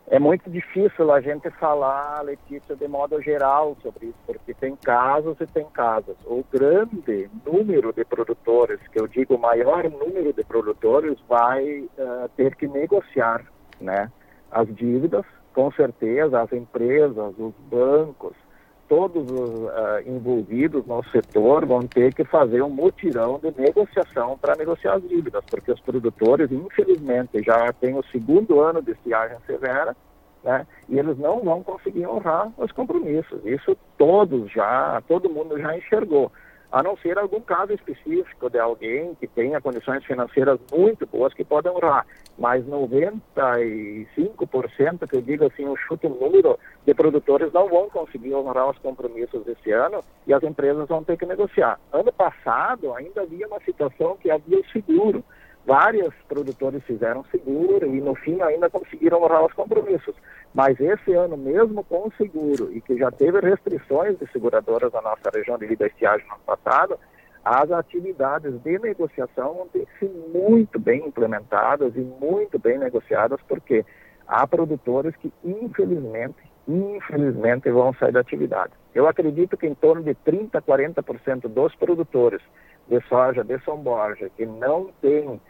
É 0.07 0.19
muito 0.19 0.49
difícil 0.49 1.11
a 1.11 1.19
gente 1.19 1.49
falar, 1.51 2.21
Letícia, 2.21 2.75
de 2.75 2.87
modo 2.87 3.21
geral 3.21 3.75
sobre 3.81 4.07
isso, 4.07 4.17
porque 4.25 4.53
tem 4.53 4.75
casos 4.75 5.35
e 5.41 5.47
tem 5.47 5.65
casos. 5.65 6.15
O 6.25 6.45
grande 6.49 7.29
número 7.45 7.91
de 7.91 8.05
produtores, 8.05 8.79
que 8.89 9.01
eu 9.01 9.07
digo 9.07 9.35
o 9.35 9.39
maior 9.39 9.83
número 9.89 10.31
de 10.31 10.43
produtores, 10.43 11.17
vai 11.27 11.79
uh, 11.79 12.29
ter 12.37 12.55
que 12.55 12.67
negociar 12.67 13.43
né, 13.81 14.11
as 14.51 14.67
dívidas 14.75 15.25
com 15.53 15.71
certeza 15.71 16.41
as 16.41 16.51
empresas, 16.51 17.33
os 17.37 17.53
bancos, 17.69 18.33
todos 18.87 19.29
os 19.31 19.49
uh, 19.49 19.71
envolvidos 20.05 20.85
no 20.85 21.03
setor 21.05 21.65
vão 21.65 21.81
ter 21.81 22.13
que 22.13 22.23
fazer 22.23 22.61
um 22.61 22.69
mutirão 22.69 23.39
de 23.39 23.51
negociação 23.59 24.37
para 24.37 24.55
negociar 24.55 24.95
as 24.95 25.07
dívidas, 25.07 25.43
porque 25.49 25.71
os 25.71 25.79
produtores, 25.79 26.51
infelizmente, 26.51 27.41
já 27.41 27.71
têm 27.73 27.97
o 27.97 28.03
segundo 28.11 28.59
ano 28.59 28.81
de 28.81 28.91
estiagem 28.91 29.37
severa, 29.47 29.95
né, 30.43 30.67
e 30.89 30.99
eles 30.99 31.17
não 31.17 31.39
vão 31.39 31.63
conseguir 31.63 32.05
honrar 32.05 32.51
os 32.57 32.71
compromissos. 32.71 33.43
Isso 33.45 33.77
todos 33.97 34.51
já, 34.51 35.01
todo 35.07 35.29
mundo 35.29 35.57
já 35.57 35.75
enxergou 35.77 36.31
a 36.73 36.81
não 36.81 36.97
ser 36.97 37.19
algum 37.19 37.39
caso 37.39 37.71
específico 37.71 38.49
de 38.49 38.57
alguém 38.57 39.13
que 39.19 39.27
tenha 39.27 39.61
condições 39.61 40.03
financeiras 40.05 40.59
muito 40.71 41.05
boas 41.05 41.31
que 41.31 41.45
podem 41.45 41.71
honrar. 41.71 42.03
Mas 42.35 42.65
95%, 42.65 45.07
que 45.07 45.15
eu 45.15 45.21
digo 45.21 45.45
assim, 45.45 45.67
um 45.67 45.75
número 46.19 46.57
de 46.83 46.95
produtores 46.95 47.53
não 47.53 47.69
vão 47.69 47.87
conseguir 47.91 48.33
honrar 48.33 48.71
os 48.71 48.79
compromissos 48.79 49.47
esse 49.47 49.71
ano 49.71 50.03
e 50.25 50.33
as 50.33 50.41
empresas 50.41 50.87
vão 50.87 51.03
ter 51.03 51.15
que 51.15 51.27
negociar. 51.27 51.79
Ano 51.91 52.11
passado 52.11 52.91
ainda 52.95 53.21
havia 53.21 53.47
uma 53.47 53.59
situação 53.59 54.17
que 54.17 54.31
havia 54.31 54.59
o 54.59 54.65
seguro 54.71 55.23
vários 55.65 56.13
produtores 56.27 56.83
fizeram 56.83 57.23
seguro 57.25 57.85
e 57.87 58.01
no 58.01 58.15
fim 58.15 58.41
ainda 58.41 58.69
conseguiram 58.69 59.21
honrar 59.21 59.45
os 59.45 59.53
compromissos. 59.53 60.15
Mas 60.53 60.79
esse 60.79 61.13
ano, 61.13 61.37
mesmo 61.37 61.83
com 61.83 62.07
o 62.07 62.13
seguro 62.17 62.71
e 62.71 62.81
que 62.81 62.97
já 62.97 63.09
teve 63.11 63.39
restrições 63.39 64.17
de 64.19 64.27
seguradoras 64.31 64.91
na 64.93 65.01
nossa 65.01 65.29
região 65.33 65.57
devido 65.57 65.83
à 65.83 65.87
estiagem 65.87 66.27
no 66.27 66.33
ano 66.33 66.43
passado, 66.45 66.99
as 67.43 67.71
atividades 67.71 68.53
de 68.61 68.79
negociação 68.79 69.67
que 69.71 69.85
ser 69.99 70.11
muito 70.33 70.79
bem 70.79 71.07
implementadas 71.07 71.93
e 71.95 71.99
muito 71.99 72.57
bem 72.57 72.77
negociadas, 72.77 73.39
porque 73.47 73.85
há 74.27 74.47
produtores 74.47 75.15
que, 75.17 75.31
infelizmente, 75.43 76.37
infelizmente, 76.67 77.69
vão 77.69 77.93
sair 77.95 78.13
da 78.13 78.21
atividade. 78.21 78.71
Eu 78.95 79.07
acredito 79.07 79.57
que 79.57 79.67
em 79.67 79.75
torno 79.75 80.03
de 80.03 80.15
30%, 80.15 80.61
40% 80.61 81.49
dos 81.49 81.75
produtores 81.75 82.41
de 82.87 83.01
soja 83.07 83.43
de 83.43 83.59
São 83.65 83.77
Borja 83.77 84.29
que 84.37 84.45
não 84.45 84.89
têm 85.01 85.41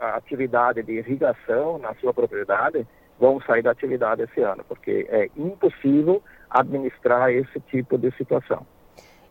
a 0.00 0.16
atividade 0.16 0.82
de 0.82 0.92
irrigação 0.92 1.78
na 1.78 1.94
sua 1.94 2.12
propriedade 2.12 2.86
vão 3.18 3.40
sair 3.40 3.62
da 3.62 3.70
atividade 3.70 4.22
esse 4.22 4.40
ano, 4.40 4.64
porque 4.68 5.06
é 5.08 5.30
impossível 5.36 6.22
administrar 6.50 7.30
esse 7.30 7.60
tipo 7.60 7.96
de 7.96 8.10
situação. 8.16 8.66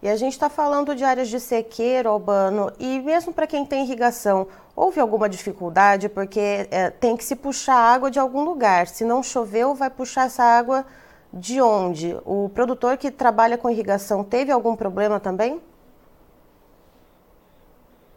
E 0.01 0.09
a 0.09 0.17
gente 0.17 0.33
está 0.33 0.49
falando 0.49 0.93
de 0.93 1.03
áreas 1.05 1.29
de 1.29 1.39
sequeiro, 1.39 2.09
Albano, 2.09 2.69
e 2.77 2.99
mesmo 2.99 3.33
para 3.33 3.47
quem 3.47 3.65
tem 3.65 3.85
irrigação, 3.85 4.47
houve 4.75 4.99
alguma 4.99 5.29
dificuldade? 5.29 6.09
Porque 6.09 6.67
é, 6.69 6.89
tem 6.89 7.15
que 7.15 7.23
se 7.23 7.37
puxar 7.37 7.75
água 7.75 8.11
de 8.11 8.19
algum 8.19 8.43
lugar. 8.43 8.87
Se 8.87 9.05
não 9.05 9.23
choveu, 9.23 9.73
vai 9.73 9.89
puxar 9.89 10.25
essa 10.25 10.43
água 10.43 10.85
de 11.33 11.61
onde? 11.61 12.17
O 12.25 12.49
produtor 12.49 12.97
que 12.97 13.09
trabalha 13.09 13.57
com 13.57 13.69
irrigação 13.69 14.25
teve 14.25 14.51
algum 14.51 14.75
problema 14.75 15.21
também? 15.21 15.61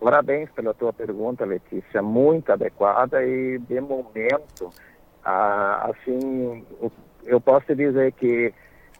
Parabéns 0.07 0.49
pela 0.53 0.73
tua 0.73 0.93
pergunta, 0.93 1.45
Letícia, 1.45 2.01
muito 2.01 2.53
adequada 2.53 3.27
e 3.27 3.59
de 3.59 3.81
momento, 3.81 4.71
ah, 5.25 5.91
assim, 5.91 6.65
eu 7.25 7.41
posso 7.41 7.67
te 7.67 7.75
dizer 7.75 8.13
que 8.13 8.55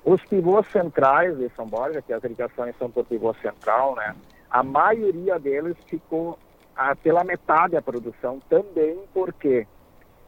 os 0.05 0.21
pivôs 0.25 0.67
centrais 0.73 1.39
de 1.39 1.49
São 1.51 1.65
Borja, 1.65 2.03
que 2.03 2.13
as 2.13 2.25
irrigações 2.25 2.77
são 2.77 2.91
por 2.91 3.05
pivô 3.05 3.33
central, 3.35 3.95
né, 3.95 4.17
a 4.51 4.65
maioria 4.65 5.39
deles 5.39 5.77
ficou 5.87 6.37
ah, 6.75 6.97
pela 6.97 7.23
metade 7.23 7.75
da 7.75 7.83
produção 7.83 8.41
também 8.51 8.99
porque 9.15 9.65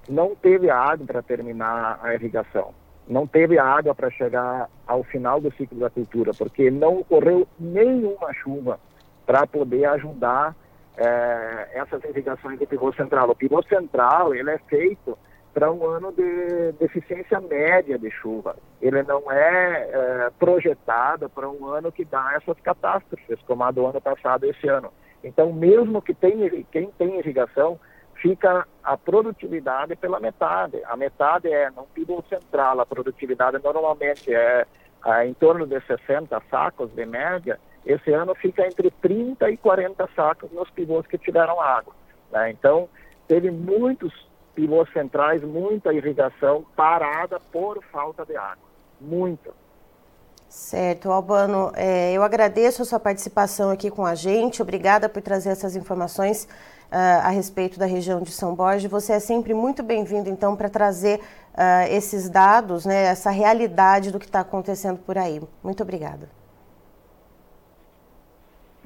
não 0.09 0.37
teve 0.37 0.71
água 0.71 1.05
para 1.05 1.23
terminar 1.23 1.99
a 2.01 2.15
irrigação, 2.15 2.73
não 3.09 3.27
teve 3.27 3.59
água 3.59 3.97
para 3.97 4.11
chegar 4.11 4.71
ao 4.87 5.03
final 5.03 5.41
do 5.41 5.53
ciclo 5.55 5.81
da 5.81 5.91
cultura, 5.91 6.31
porque 6.39 6.71
não 6.71 7.01
ocorreu 7.01 7.49
nenhuma 7.59 8.33
chuva 8.33 8.79
para 9.27 9.45
poder 9.45 9.85
ajudar 9.87 10.55
é, 10.99 11.69
essas 11.73 12.03
irrigações 12.05 12.59
de 12.59 12.67
pivô 12.67 12.93
central. 12.93 13.31
O 13.31 13.35
pivô 13.35 13.63
central 13.63 14.35
ele 14.35 14.51
é 14.51 14.59
feito 14.69 15.17
para 15.55 15.73
um 15.73 15.85
ano 15.87 16.13
de 16.13 16.73
deficiência 16.73 17.41
média 17.41 17.99
de 17.99 18.11
chuva. 18.11 18.57
Ele 18.81 19.03
não 19.03 19.31
é, 19.31 19.91
é 19.91 20.31
projetado 20.39 21.29
para 21.29 21.49
um 21.49 21.67
ano 21.67 21.91
que 21.91 22.05
dá 22.05 22.35
essas 22.37 22.59
catástrofes, 22.61 23.41
como 23.47 23.65
a 23.65 23.71
do 23.71 23.87
ano 23.87 24.01
passado 24.01 24.45
esse 24.45 24.69
ano. 24.69 24.93
Então, 25.23 25.53
mesmo 25.53 26.03
que 26.03 26.15
tenha, 26.15 26.51
quem 26.71 26.91
tem 26.93 27.19
irrigação, 27.19 27.79
fica 28.21 28.67
a 28.85 28.97
produtividade 28.97 29.97
pela 29.97 30.21
metade. 30.21 30.81
A 30.85 30.97
metade 30.97 31.49
é 31.49 31.71
no 31.71 31.85
pivô 31.85 32.23
central, 32.29 32.81
a 32.81 32.87
produtividade 32.87 33.59
normalmente 33.63 34.33
é, 34.33 34.67
é 35.07 35.27
em 35.27 35.35
torno 35.35 35.67
de 35.67 35.81
60 35.81 36.41
sacos 36.51 36.91
de 36.93 37.07
média, 37.07 37.59
esse 37.89 38.13
ano 38.13 38.35
fica 38.35 38.67
entre 38.67 38.91
30 38.91 39.51
e 39.51 39.57
40 39.57 40.09
sacos 40.15 40.53
nos 40.53 40.71
pivôs 40.71 41.07
que 41.07 41.17
tiveram 41.17 41.59
água. 41.59 41.95
Né? 42.31 42.51
Então, 42.51 42.87
teve 43.27 43.51
muitos 43.51 44.13
pivôs 44.55 44.93
centrais, 44.93 45.43
muita 45.43 45.95
irrigação 45.95 46.67
parada 46.77 47.41
por 47.51 47.83
falta 47.91 48.27
de 48.27 48.37
água. 48.37 48.69
Muito. 49.01 49.55
Certo, 50.49 51.11
Albano, 51.11 51.73
é, 51.75 52.13
eu 52.13 52.23
agradeço 52.23 52.83
a 52.83 52.85
sua 52.85 53.01
participação 53.01 53.71
aqui 53.71 53.91
com 53.91 54.05
a 54.05 54.15
gente. 54.15 54.61
Obrigada 54.61 55.09
por 55.09 55.23
trazer 55.23 55.51
essas 55.51 55.75
informações 55.75 56.45
uh, 56.45 57.25
a 57.25 57.29
respeito 57.29 57.79
da 57.79 57.87
região 57.87 58.21
de 58.21 58.33
São 58.33 58.55
Borja. 58.55 58.89
Você 58.89 59.15
é 59.15 59.21
sempre 59.21 59.55
muito 59.55 59.83
bem-vindo, 59.83 60.29
então, 60.29 60.57
para 60.57 60.69
trazer 60.69 61.21
uh, 61.21 61.91
esses 61.91 62.29
dados, 62.29 62.85
né, 62.85 63.05
essa 63.05 63.31
realidade 63.31 64.11
do 64.11 64.19
que 64.19 64.27
está 64.27 64.41
acontecendo 64.41 64.99
por 64.99 65.17
aí. 65.17 65.41
Muito 65.63 65.83
obrigada. 65.83 66.38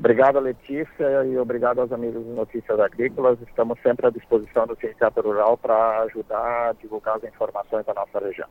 Obrigado, 0.03 0.41
Letícia, 0.41 1.25
e 1.27 1.39
obrigado 1.39 1.81
aos 1.81 1.93
amigos 1.93 2.25
de 2.25 2.31
Notícias 2.33 2.81
Agrícolas. 2.81 3.39
Estamos 3.47 3.79
sempre 3.85 4.05
à 4.05 4.11
disposição 4.11 4.67
do 4.67 4.75
Ciência 4.75 5.09
Rural 5.17 5.57
para 5.57 6.01
ajudar 6.01 6.71
a 6.71 6.73
divulgar 6.73 7.19
as 7.19 7.23
informações 7.23 7.87
da 7.87 7.95
nossa 7.95 8.19
região. 8.19 8.49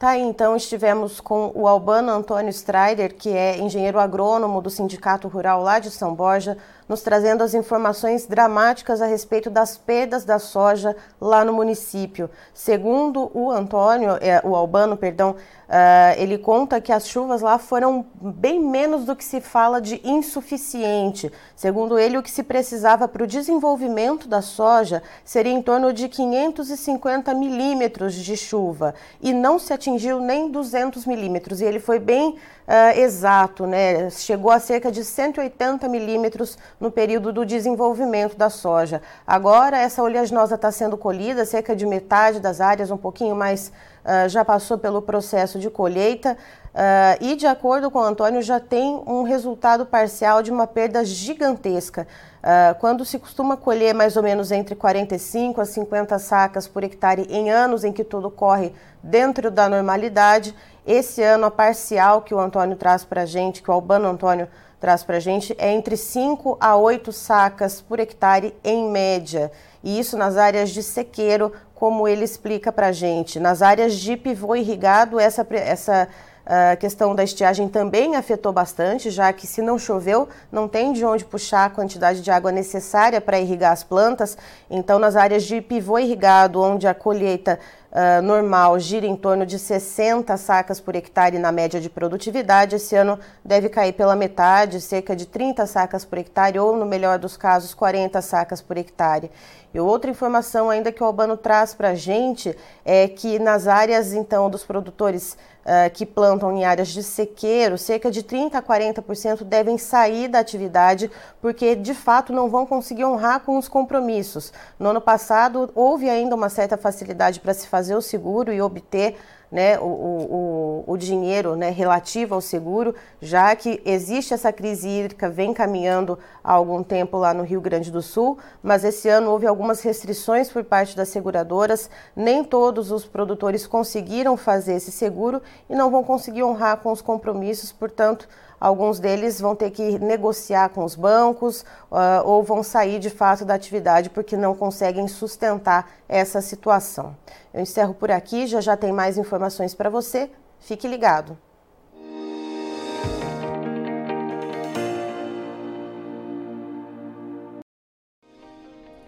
Tá 0.00 0.18
então 0.18 0.56
estivemos 0.56 1.20
com 1.20 1.52
o 1.54 1.68
Albano 1.68 2.10
Antônio 2.10 2.50
Strider, 2.50 3.14
que 3.14 3.28
é 3.28 3.58
engenheiro 3.58 4.00
agrônomo 4.00 4.60
do 4.60 4.68
Sindicato 4.68 5.28
Rural 5.28 5.62
lá 5.62 5.78
de 5.78 5.92
São 5.92 6.12
Borja, 6.12 6.58
nos 6.90 7.02
trazendo 7.02 7.44
as 7.44 7.54
informações 7.54 8.26
dramáticas 8.26 9.00
a 9.00 9.06
respeito 9.06 9.48
das 9.48 9.78
perdas 9.78 10.24
da 10.24 10.40
soja 10.40 10.96
lá 11.20 11.44
no 11.44 11.52
município. 11.52 12.28
Segundo 12.52 13.30
o 13.32 13.48
Antônio, 13.48 14.18
é, 14.20 14.40
o 14.42 14.56
Albano, 14.56 14.96
perdão, 14.96 15.36
Uh, 15.70 16.18
ele 16.18 16.36
conta 16.36 16.80
que 16.80 16.90
as 16.90 17.06
chuvas 17.06 17.42
lá 17.42 17.56
foram 17.56 18.04
bem 18.20 18.58
menos 18.58 19.04
do 19.04 19.14
que 19.14 19.24
se 19.24 19.40
fala 19.40 19.80
de 19.80 20.00
insuficiente. 20.02 21.30
Segundo 21.54 21.96
ele, 21.96 22.18
o 22.18 22.24
que 22.24 22.30
se 22.30 22.42
precisava 22.42 23.06
para 23.06 23.22
o 23.22 23.26
desenvolvimento 23.26 24.26
da 24.26 24.42
soja 24.42 25.00
seria 25.24 25.52
em 25.52 25.62
torno 25.62 25.92
de 25.92 26.08
550 26.08 27.32
milímetros 27.34 28.16
de 28.16 28.36
chuva 28.36 28.96
e 29.22 29.32
não 29.32 29.60
se 29.60 29.72
atingiu 29.72 30.18
nem 30.18 30.50
200 30.50 31.06
milímetros. 31.06 31.60
E 31.60 31.64
ele 31.64 31.78
foi 31.78 32.00
bem 32.00 32.34
uh, 32.70 32.98
exato, 32.98 33.66
né? 33.66 34.08
Chegou 34.10 34.52
a 34.52 34.60
cerca 34.60 34.92
de 34.92 35.04
180 35.04 35.88
milímetros 35.88 36.56
no 36.78 36.90
período 36.90 37.32
do 37.32 37.44
desenvolvimento 37.44 38.36
da 38.36 38.48
soja. 38.48 39.02
Agora, 39.26 39.76
essa 39.76 40.02
oleaginosa 40.02 40.54
está 40.54 40.70
sendo 40.70 40.96
colhida, 40.96 41.44
cerca 41.44 41.74
de 41.74 41.84
metade 41.84 42.38
das 42.38 42.60
áreas, 42.60 42.90
um 42.90 42.96
pouquinho 42.96 43.34
mais 43.34 43.72
uh, 44.04 44.28
já 44.28 44.44
passou 44.44 44.78
pelo 44.78 45.02
processo 45.02 45.58
de 45.58 45.68
colheita 45.68 46.36
uh, 46.72 47.24
e, 47.24 47.34
de 47.34 47.46
acordo 47.46 47.90
com 47.90 47.98
o 47.98 48.04
Antônio, 48.04 48.40
já 48.40 48.60
tem 48.60 49.02
um 49.04 49.24
resultado 49.24 49.84
parcial 49.84 50.40
de 50.40 50.52
uma 50.52 50.66
perda 50.66 51.04
gigantesca. 51.04 52.06
Uh, 52.40 52.74
quando 52.78 53.04
se 53.04 53.18
costuma 53.18 53.56
colher 53.56 53.94
mais 53.94 54.16
ou 54.16 54.22
menos 54.22 54.50
entre 54.50 54.74
45 54.74 55.60
a 55.60 55.64
50 55.66 56.18
sacas 56.18 56.66
por 56.66 56.82
hectare 56.82 57.26
em 57.28 57.50
anos 57.50 57.84
em 57.84 57.92
que 57.92 58.02
tudo 58.02 58.30
corre 58.30 58.72
dentro 59.02 59.50
da 59.50 59.68
normalidade, 59.68 60.54
esse 60.86 61.22
ano 61.22 61.46
a 61.46 61.50
parcial 61.50 62.22
que 62.22 62.34
o 62.34 62.40
Antônio 62.40 62.76
traz 62.76 63.04
para 63.04 63.22
a 63.22 63.26
gente, 63.26 63.62
que 63.62 63.70
o 63.70 63.74
Albano 63.74 64.08
Antônio 64.08 64.48
traz 64.80 65.04
para 65.04 65.18
a 65.18 65.20
gente 65.20 65.54
é 65.58 65.70
entre 65.70 65.96
5 65.96 66.56
a 66.58 66.74
8 66.74 67.12
sacas 67.12 67.82
por 67.82 68.00
hectare 68.00 68.54
em 68.64 68.90
média. 68.90 69.52
E 69.84 70.00
isso 70.00 70.16
nas 70.16 70.38
áreas 70.38 70.70
de 70.70 70.82
sequeiro, 70.82 71.52
como 71.74 72.08
ele 72.08 72.24
explica 72.24 72.72
para 72.72 72.88
a 72.88 72.92
gente. 72.92 73.38
Nas 73.38 73.60
áreas 73.60 73.94
de 73.94 74.16
pivô 74.16 74.56
irrigado, 74.56 75.20
essa, 75.20 75.46
essa 75.50 76.08
a 76.52 76.74
questão 76.74 77.14
da 77.14 77.22
estiagem 77.22 77.68
também 77.68 78.16
afetou 78.16 78.52
bastante, 78.52 79.08
já 79.08 79.32
que 79.32 79.46
se 79.46 79.62
não 79.62 79.78
choveu, 79.78 80.28
não 80.50 80.66
tem 80.66 80.92
de 80.92 81.04
onde 81.04 81.24
puxar 81.24 81.66
a 81.66 81.70
quantidade 81.70 82.20
de 82.20 82.28
água 82.28 82.50
necessária 82.50 83.20
para 83.20 83.38
irrigar 83.38 83.70
as 83.70 83.84
plantas. 83.84 84.36
Então, 84.68 84.98
nas 84.98 85.14
áreas 85.14 85.44
de 85.44 85.60
pivô 85.60 85.96
irrigado, 85.96 86.60
onde 86.60 86.88
a 86.88 86.94
colheita 86.94 87.56
uh, 87.90 88.20
normal 88.22 88.78
gira 88.80 89.06
em 89.06 89.14
torno 89.14 89.44
de 89.46 89.60
60 89.60 90.36
sacas 90.36 90.80
por 90.80 90.96
hectare 90.96 91.38
na 91.38 91.52
média 91.52 91.80
de 91.80 91.88
produtividade. 91.88 92.76
Esse 92.76 92.96
ano 92.96 93.18
deve 93.44 93.68
cair 93.68 93.92
pela 93.92 94.16
metade, 94.16 94.80
cerca 94.80 95.14
de 95.14 95.26
30 95.26 95.66
sacas 95.66 96.04
por 96.04 96.18
hectare, 96.18 96.58
ou 96.58 96.76
no 96.76 96.86
melhor 96.86 97.18
dos 97.18 97.36
casos, 97.36 97.74
40 97.74 98.20
sacas 98.22 98.60
por 98.60 98.76
hectare. 98.76 99.30
E 99.72 99.78
outra 99.78 100.10
informação 100.10 100.68
ainda 100.68 100.90
que 100.90 101.00
o 101.00 101.06
Albano 101.06 101.36
traz 101.36 101.74
para 101.74 101.90
a 101.90 101.94
gente 101.94 102.56
é 102.84 103.06
que 103.06 103.38
nas 103.38 103.68
áreas 103.68 104.12
então 104.12 104.50
dos 104.50 104.64
produtores 104.64 105.38
uh, 105.64 105.90
que 105.92 106.04
plantam 106.06 106.56
em 106.56 106.64
áreas 106.64 106.88
de 106.88 107.02
sequeiro, 107.02 107.78
cerca 107.78 108.10
de 108.10 108.22
30 108.22 108.58
a 108.58 108.62
40% 108.62 109.44
devem 109.44 109.78
sair 109.78 110.28
da 110.28 110.38
atividade 110.38 111.10
porque 111.40 111.74
de 111.74 111.94
fato 111.94 112.32
não 112.32 112.48
vão 112.48 112.66
conseguir 112.66 113.04
honrar 113.04 113.40
com 113.40 113.58
os 113.58 113.68
compromissos. 113.68 114.52
No 114.78 114.90
ano 114.90 115.00
passado 115.00 115.70
houve 115.74 116.08
ainda 116.08 116.34
uma 116.34 116.48
certa 116.48 116.76
facilidade 116.76 117.40
para 117.40 117.54
se 117.54 117.66
fazer 117.66 117.94
o 117.94 118.02
seguro 118.02 118.52
e 118.52 118.60
obter 118.60 119.16
né, 119.50 119.78
o, 119.78 119.84
o, 119.84 120.84
o 120.86 120.96
dinheiro 120.96 121.56
né, 121.56 121.70
relativo 121.70 122.34
ao 122.34 122.40
seguro, 122.40 122.94
já 123.20 123.54
que 123.56 123.80
existe 123.84 124.32
essa 124.32 124.52
crise 124.52 124.88
hídrica, 124.88 125.28
vem 125.28 125.52
caminhando 125.52 126.18
há 126.42 126.52
algum 126.52 126.82
tempo 126.82 127.18
lá 127.18 127.34
no 127.34 127.42
Rio 127.42 127.60
Grande 127.60 127.90
do 127.90 128.00
Sul, 128.00 128.38
mas 128.62 128.84
esse 128.84 129.08
ano 129.08 129.30
houve 129.30 129.46
algumas 129.46 129.82
restrições 129.82 130.50
por 130.50 130.62
parte 130.62 130.96
das 130.96 131.08
seguradoras, 131.08 131.90
nem 132.14 132.44
todos 132.44 132.92
os 132.92 133.04
produtores 133.04 133.66
conseguiram 133.66 134.36
fazer 134.36 134.74
esse 134.74 134.92
seguro 134.92 135.42
e 135.68 135.74
não 135.74 135.90
vão 135.90 136.04
conseguir 136.04 136.44
honrar 136.44 136.76
com 136.78 136.92
os 136.92 137.02
compromissos, 137.02 137.72
portanto, 137.72 138.28
alguns 138.60 139.00
deles 139.00 139.40
vão 139.40 139.56
ter 139.56 139.70
que 139.70 139.98
negociar 139.98 140.68
com 140.68 140.84
os 140.84 140.94
bancos 140.94 141.62
uh, 141.90 142.22
ou 142.24 142.42
vão 142.42 142.62
sair 142.62 142.98
de 142.98 143.08
fato 143.08 143.44
da 143.44 143.54
atividade 143.54 144.10
porque 144.10 144.36
não 144.36 144.54
conseguem 144.54 145.08
sustentar 145.08 145.90
essa 146.06 146.42
situação. 146.42 147.16
Eu 147.54 147.62
encerro 147.62 147.94
por 147.94 148.10
aqui, 148.10 148.46
já 148.46 148.60
já 148.60 148.76
tem 148.76 148.92
mais 148.92 149.16
informações 149.16 149.74
para 149.74 149.88
você. 149.88 150.30
Fique 150.58 150.86
ligado. 150.86 151.38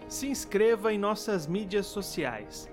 Se 0.09 0.27
inscreva 0.27 0.93
em 0.93 0.97
nossas 0.97 1.47
mídias 1.47 1.85
sociais. 1.85 2.72